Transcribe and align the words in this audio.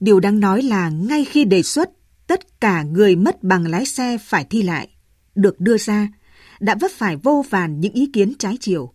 Điều 0.00 0.20
đáng 0.20 0.40
nói 0.40 0.62
là 0.62 0.88
ngay 0.88 1.24
khi 1.24 1.44
đề 1.44 1.62
xuất 1.62 1.90
tất 2.26 2.60
cả 2.60 2.82
người 2.82 3.16
mất 3.16 3.42
bằng 3.42 3.66
lái 3.66 3.86
xe 3.86 4.18
phải 4.18 4.44
thi 4.44 4.62
lại, 4.62 4.88
được 5.34 5.60
đưa 5.60 5.78
ra, 5.78 6.08
đã 6.60 6.74
vấp 6.80 6.90
phải 6.90 7.16
vô 7.16 7.44
vàn 7.50 7.80
những 7.80 7.92
ý 7.92 8.10
kiến 8.12 8.32
trái 8.38 8.56
chiều. 8.60 8.94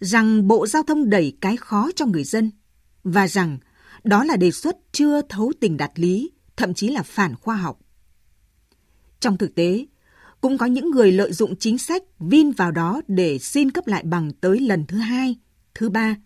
Rằng 0.00 0.48
Bộ 0.48 0.66
Giao 0.66 0.82
thông 0.82 1.10
đẩy 1.10 1.36
cái 1.40 1.56
khó 1.56 1.90
cho 1.96 2.06
người 2.06 2.24
dân 2.24 2.50
và 3.04 3.28
rằng 3.28 3.58
đó 4.04 4.24
là 4.24 4.36
đề 4.36 4.50
xuất 4.50 4.76
chưa 4.92 5.22
thấu 5.22 5.52
tình 5.60 5.76
đạt 5.76 5.90
lý, 5.94 6.30
thậm 6.56 6.74
chí 6.74 6.88
là 6.88 7.02
phản 7.02 7.34
khoa 7.34 7.56
học. 7.56 7.78
Trong 9.20 9.36
thực 9.36 9.54
tế, 9.54 9.86
cũng 10.40 10.58
có 10.58 10.66
những 10.66 10.90
người 10.90 11.12
lợi 11.12 11.32
dụng 11.32 11.56
chính 11.56 11.78
sách 11.78 12.02
vin 12.18 12.50
vào 12.50 12.70
đó 12.70 13.00
để 13.08 13.38
xin 13.38 13.70
cấp 13.70 13.86
lại 13.86 14.02
bằng 14.06 14.32
tới 14.32 14.60
lần 14.60 14.86
thứ 14.86 14.98
hai, 14.98 15.36
thứ 15.74 15.88
ba. 15.88 16.16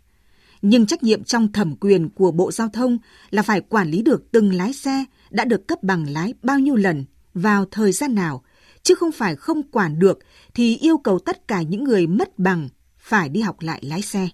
Nhưng 0.62 0.86
trách 0.86 1.02
nhiệm 1.02 1.24
trong 1.24 1.52
thẩm 1.52 1.76
quyền 1.76 2.08
của 2.08 2.30
Bộ 2.30 2.52
Giao 2.52 2.68
thông 2.68 2.98
là 3.30 3.42
phải 3.42 3.60
quản 3.60 3.90
lý 3.90 4.02
được 4.02 4.30
từng 4.32 4.54
lái 4.54 4.72
xe 4.72 5.04
đã 5.30 5.44
được 5.44 5.68
cấp 5.68 5.82
bằng 5.82 6.08
lái 6.08 6.34
bao 6.42 6.58
nhiêu 6.58 6.76
lần, 6.76 7.04
vào 7.34 7.64
thời 7.70 7.92
gian 7.92 8.14
nào, 8.14 8.42
chứ 8.82 8.94
không 8.94 9.12
phải 9.12 9.36
không 9.36 9.62
quản 9.62 9.98
được 9.98 10.18
thì 10.54 10.76
yêu 10.76 10.98
cầu 10.98 11.18
tất 11.18 11.48
cả 11.48 11.62
những 11.62 11.84
người 11.84 12.06
mất 12.06 12.38
bằng 12.38 12.68
phải 12.98 13.28
đi 13.28 13.40
học 13.40 13.56
lại 13.60 13.82
lái 13.84 14.02
xe. 14.02 14.28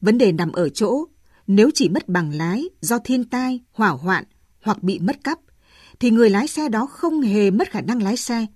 Vấn 0.00 0.18
đề 0.18 0.32
nằm 0.32 0.52
ở 0.52 0.68
chỗ, 0.68 1.04
nếu 1.46 1.70
chỉ 1.74 1.88
mất 1.88 2.08
bằng 2.08 2.30
lái 2.30 2.68
do 2.80 2.98
thiên 2.98 3.24
tai, 3.24 3.60
hỏa 3.72 3.88
hoạn 3.88 4.24
hoặc 4.62 4.82
bị 4.82 4.98
mất 4.98 5.24
cắp, 5.24 5.38
thì 6.00 6.10
người 6.10 6.30
lái 6.30 6.48
xe 6.48 6.68
đó 6.68 6.86
không 6.86 7.20
hề 7.20 7.50
mất 7.50 7.70
khả 7.70 7.80
năng 7.80 8.02
lái 8.02 8.16
xe. 8.16 8.46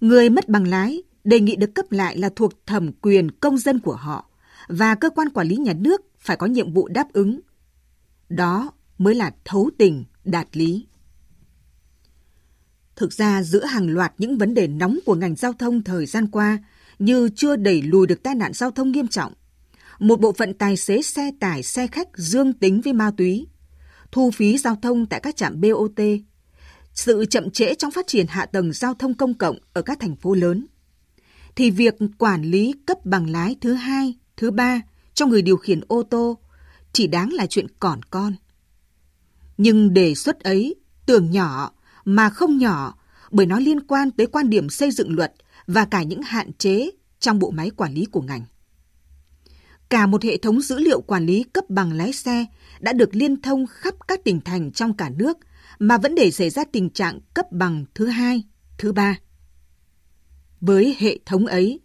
Người 0.00 0.30
mất 0.30 0.48
bằng 0.48 0.66
lái 0.66 1.02
đề 1.24 1.40
nghị 1.40 1.56
được 1.56 1.74
cấp 1.74 1.92
lại 1.92 2.18
là 2.18 2.30
thuộc 2.36 2.66
thẩm 2.66 2.92
quyền 2.92 3.30
công 3.30 3.58
dân 3.58 3.80
của 3.80 3.96
họ 3.96 4.28
và 4.68 4.94
cơ 4.94 5.10
quan 5.10 5.28
quản 5.28 5.48
lý 5.48 5.56
nhà 5.56 5.72
nước 5.72 6.02
phải 6.18 6.36
có 6.36 6.46
nhiệm 6.46 6.72
vụ 6.72 6.88
đáp 6.88 7.12
ứng. 7.12 7.40
Đó 8.28 8.72
mới 8.98 9.14
là 9.14 9.34
thấu 9.44 9.70
tình, 9.78 10.04
đạt 10.24 10.56
lý. 10.56 10.86
Thực 12.96 13.12
ra 13.12 13.42
giữa 13.42 13.64
hàng 13.64 13.90
loạt 13.90 14.12
những 14.18 14.38
vấn 14.38 14.54
đề 14.54 14.66
nóng 14.66 14.98
của 15.06 15.14
ngành 15.14 15.36
giao 15.36 15.52
thông 15.52 15.82
thời 15.82 16.06
gian 16.06 16.26
qua 16.26 16.58
như 16.98 17.28
chưa 17.36 17.56
đẩy 17.56 17.82
lùi 17.82 18.06
được 18.06 18.22
tai 18.22 18.34
nạn 18.34 18.52
giao 18.52 18.70
thông 18.70 18.92
nghiêm 18.92 19.08
trọng, 19.08 19.32
một 19.98 20.20
bộ 20.20 20.32
phận 20.32 20.54
tài 20.54 20.76
xế 20.76 21.02
xe 21.02 21.30
tải, 21.40 21.62
xe 21.62 21.86
khách 21.86 22.08
dương 22.14 22.52
tính 22.52 22.80
với 22.80 22.92
ma 22.92 23.10
túy, 23.16 23.46
thu 24.12 24.30
phí 24.30 24.58
giao 24.58 24.76
thông 24.82 25.06
tại 25.06 25.20
các 25.20 25.36
trạm 25.36 25.60
BOT, 25.60 26.00
sự 26.94 27.24
chậm 27.24 27.50
trễ 27.50 27.74
trong 27.74 27.90
phát 27.90 28.06
triển 28.06 28.26
hạ 28.26 28.46
tầng 28.46 28.72
giao 28.72 28.94
thông 28.94 29.14
công 29.14 29.34
cộng 29.34 29.58
ở 29.72 29.82
các 29.82 30.00
thành 30.00 30.16
phố 30.16 30.34
lớn, 30.34 30.66
thì 31.56 31.70
việc 31.70 31.94
quản 32.18 32.42
lý 32.42 32.74
cấp 32.86 33.04
bằng 33.04 33.30
lái 33.30 33.56
thứ 33.60 33.72
hai, 33.72 34.14
thứ 34.36 34.50
ba 34.50 34.80
cho 35.14 35.26
người 35.26 35.42
điều 35.42 35.56
khiển 35.56 35.80
ô 35.88 36.02
tô 36.02 36.38
chỉ 36.92 37.06
đáng 37.06 37.32
là 37.32 37.46
chuyện 37.46 37.66
còn 37.80 38.02
con. 38.02 38.34
Nhưng 39.56 39.94
đề 39.94 40.14
xuất 40.14 40.40
ấy 40.40 40.74
tưởng 41.06 41.30
nhỏ 41.30 41.72
mà 42.04 42.30
không 42.30 42.58
nhỏ 42.58 42.98
bởi 43.30 43.46
nó 43.46 43.58
liên 43.58 43.80
quan 43.80 44.10
tới 44.10 44.26
quan 44.26 44.50
điểm 44.50 44.68
xây 44.68 44.90
dựng 44.90 45.14
luật 45.14 45.32
và 45.66 45.84
cả 45.84 46.02
những 46.02 46.22
hạn 46.22 46.52
chế 46.52 46.90
trong 47.20 47.38
bộ 47.38 47.50
máy 47.50 47.70
quản 47.70 47.94
lý 47.94 48.04
của 48.04 48.20
ngành. 48.20 48.44
Cả 49.88 50.06
một 50.06 50.22
hệ 50.22 50.36
thống 50.36 50.60
dữ 50.60 50.78
liệu 50.78 51.00
quản 51.00 51.26
lý 51.26 51.42
cấp 51.42 51.64
bằng 51.68 51.92
lái 51.92 52.12
xe 52.12 52.46
đã 52.80 52.92
được 52.92 53.16
liên 53.16 53.42
thông 53.42 53.66
khắp 53.66 53.94
các 54.08 54.24
tỉnh 54.24 54.40
thành 54.40 54.72
trong 54.72 54.96
cả 54.96 55.10
nước 55.16 55.38
mà 55.78 55.98
vẫn 55.98 56.14
để 56.14 56.30
xảy 56.30 56.50
ra 56.50 56.64
tình 56.72 56.90
trạng 56.90 57.20
cấp 57.34 57.46
bằng 57.52 57.84
thứ 57.94 58.06
hai, 58.06 58.42
thứ 58.78 58.92
ba. 58.92 59.18
Với 60.60 60.96
hệ 60.98 61.18
thống 61.26 61.46
ấy, 61.46 61.80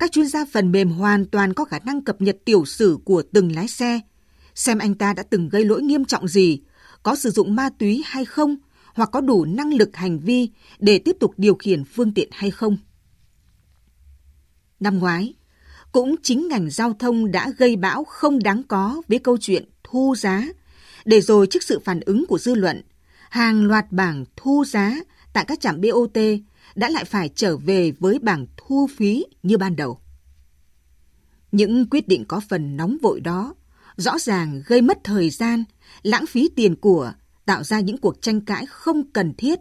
các 0.00 0.12
chuyên 0.12 0.26
gia 0.26 0.44
phần 0.44 0.72
mềm 0.72 0.90
hoàn 0.90 1.26
toàn 1.26 1.54
có 1.54 1.64
khả 1.64 1.78
năng 1.78 2.04
cập 2.04 2.20
nhật 2.20 2.36
tiểu 2.44 2.64
sử 2.64 2.98
của 3.04 3.22
từng 3.32 3.54
lái 3.54 3.68
xe, 3.68 4.00
xem 4.54 4.78
anh 4.78 4.94
ta 4.94 5.12
đã 5.12 5.22
từng 5.30 5.48
gây 5.48 5.64
lỗi 5.64 5.82
nghiêm 5.82 6.04
trọng 6.04 6.28
gì, 6.28 6.60
có 7.02 7.16
sử 7.16 7.30
dụng 7.30 7.56
ma 7.56 7.68
túy 7.78 8.02
hay 8.06 8.24
không, 8.24 8.56
hoặc 8.94 9.08
có 9.12 9.20
đủ 9.20 9.44
năng 9.44 9.74
lực 9.74 9.96
hành 9.96 10.18
vi 10.18 10.50
để 10.78 10.98
tiếp 10.98 11.16
tục 11.20 11.34
điều 11.36 11.54
khiển 11.54 11.84
phương 11.84 12.14
tiện 12.14 12.28
hay 12.32 12.50
không. 12.50 12.76
Năm 14.80 14.98
ngoái, 14.98 15.34
cũng 15.92 16.14
chính 16.22 16.48
ngành 16.48 16.70
giao 16.70 16.92
thông 16.92 17.30
đã 17.30 17.50
gây 17.58 17.76
bão 17.76 18.04
không 18.04 18.42
đáng 18.42 18.62
có 18.62 19.02
với 19.08 19.18
câu 19.18 19.36
chuyện 19.40 19.64
thu 19.84 20.14
giá, 20.18 20.48
để 21.04 21.20
rồi 21.20 21.46
trước 21.46 21.62
sự 21.62 21.78
phản 21.84 22.00
ứng 22.00 22.26
của 22.26 22.38
dư 22.38 22.54
luận, 22.54 22.82
hàng 23.30 23.64
loạt 23.64 23.92
bảng 23.92 24.24
thu 24.36 24.64
giá 24.64 24.96
tại 25.32 25.44
các 25.44 25.60
trạm 25.60 25.80
BOT 25.80 26.18
đã 26.74 26.88
lại 26.88 27.04
phải 27.04 27.30
trở 27.34 27.56
về 27.56 27.92
với 28.00 28.18
bảng 28.18 28.46
thu 28.56 28.88
phí 28.96 29.24
như 29.42 29.58
ban 29.58 29.76
đầu. 29.76 30.00
Những 31.52 31.90
quyết 31.90 32.08
định 32.08 32.24
có 32.24 32.40
phần 32.48 32.76
nóng 32.76 32.96
vội 33.02 33.20
đó 33.20 33.54
rõ 33.96 34.18
ràng 34.18 34.62
gây 34.66 34.82
mất 34.82 34.98
thời 35.04 35.30
gian, 35.30 35.64
lãng 36.02 36.26
phí 36.26 36.48
tiền 36.56 36.76
của, 36.76 37.12
tạo 37.46 37.64
ra 37.64 37.80
những 37.80 37.98
cuộc 37.98 38.22
tranh 38.22 38.40
cãi 38.40 38.66
không 38.66 39.10
cần 39.12 39.34
thiết 39.34 39.58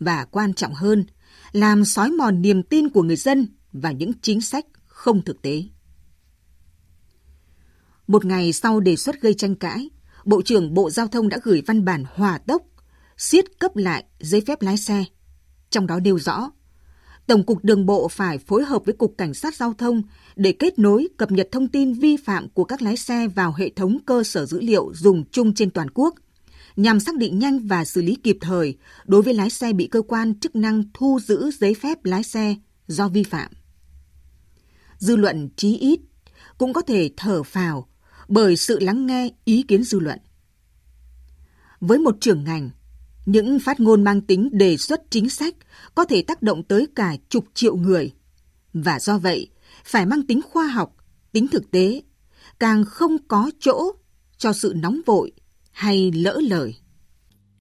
và 0.00 0.24
quan 0.24 0.54
trọng 0.54 0.74
hơn, 0.74 1.06
làm 1.52 1.84
xói 1.84 2.10
mòn 2.10 2.42
niềm 2.42 2.62
tin 2.62 2.88
của 2.88 3.02
người 3.02 3.16
dân 3.16 3.48
và 3.72 3.92
những 3.92 4.12
chính 4.22 4.40
sách 4.40 4.66
không 4.86 5.22
thực 5.22 5.42
tế. 5.42 5.62
Một 8.06 8.24
ngày 8.24 8.52
sau 8.52 8.80
đề 8.80 8.96
xuất 8.96 9.20
gây 9.20 9.34
tranh 9.34 9.54
cãi, 9.54 9.90
Bộ 10.24 10.42
trưởng 10.42 10.74
Bộ 10.74 10.90
Giao 10.90 11.06
thông 11.06 11.28
đã 11.28 11.38
gửi 11.42 11.62
văn 11.66 11.84
bản 11.84 12.04
hòa 12.14 12.38
tốc, 12.38 12.62
siết 13.16 13.44
cấp 13.58 13.76
lại 13.76 14.04
giấy 14.20 14.42
phép 14.46 14.62
lái 14.62 14.76
xe. 14.76 15.04
Trong 15.70 15.86
đó 15.86 16.00
nêu 16.00 16.18
rõ, 16.18 16.50
Tổng 17.26 17.46
cục 17.46 17.64
Đường 17.64 17.86
bộ 17.86 18.08
phải 18.08 18.38
phối 18.38 18.64
hợp 18.64 18.82
với 18.84 18.94
Cục 18.94 19.14
Cảnh 19.18 19.34
sát 19.34 19.54
Giao 19.54 19.74
thông 19.74 20.02
để 20.36 20.52
kết 20.52 20.78
nối 20.78 21.08
cập 21.16 21.30
nhật 21.30 21.48
thông 21.52 21.68
tin 21.68 21.92
vi 21.92 22.16
phạm 22.16 22.48
của 22.48 22.64
các 22.64 22.82
lái 22.82 22.96
xe 22.96 23.28
vào 23.28 23.52
hệ 23.52 23.70
thống 23.70 23.98
cơ 24.06 24.22
sở 24.22 24.46
dữ 24.46 24.60
liệu 24.60 24.92
dùng 24.94 25.24
chung 25.30 25.54
trên 25.54 25.70
toàn 25.70 25.88
quốc, 25.94 26.14
nhằm 26.76 27.00
xác 27.00 27.16
định 27.16 27.38
nhanh 27.38 27.58
và 27.58 27.84
xử 27.84 28.02
lý 28.02 28.14
kịp 28.14 28.38
thời 28.40 28.78
đối 29.04 29.22
với 29.22 29.34
lái 29.34 29.50
xe 29.50 29.72
bị 29.72 29.86
cơ 29.86 30.02
quan 30.02 30.40
chức 30.40 30.56
năng 30.56 30.84
thu 30.94 31.20
giữ 31.22 31.50
giấy 31.50 31.74
phép 31.74 32.04
lái 32.04 32.22
xe 32.22 32.54
do 32.86 33.08
vi 33.08 33.22
phạm. 33.22 33.52
Dư 34.98 35.16
luận 35.16 35.48
chí 35.56 35.76
ít 35.76 36.00
cũng 36.58 36.72
có 36.72 36.82
thể 36.82 37.10
thở 37.16 37.42
phào 37.42 37.88
bởi 38.28 38.56
sự 38.56 38.78
lắng 38.78 39.06
nghe 39.06 39.30
ý 39.44 39.62
kiến 39.62 39.84
dư 39.84 40.00
luận. 40.00 40.18
Với 41.80 41.98
một 41.98 42.16
trưởng 42.20 42.44
ngành, 42.44 42.70
những 43.30 43.58
phát 43.58 43.80
ngôn 43.80 44.04
mang 44.04 44.20
tính 44.20 44.48
đề 44.52 44.76
xuất 44.76 45.02
chính 45.10 45.28
sách 45.28 45.54
có 45.94 46.04
thể 46.04 46.22
tác 46.22 46.42
động 46.42 46.62
tới 46.62 46.86
cả 46.94 47.16
chục 47.28 47.44
triệu 47.54 47.76
người. 47.76 48.12
Và 48.72 49.00
do 49.00 49.18
vậy, 49.18 49.48
phải 49.84 50.06
mang 50.06 50.26
tính 50.26 50.40
khoa 50.42 50.66
học, 50.66 50.96
tính 51.32 51.48
thực 51.48 51.70
tế, 51.70 52.02
càng 52.58 52.84
không 52.84 53.16
có 53.28 53.50
chỗ 53.60 53.92
cho 54.38 54.52
sự 54.52 54.72
nóng 54.76 55.00
vội 55.06 55.32
hay 55.70 56.10
lỡ 56.14 56.40
lời. 56.48 56.74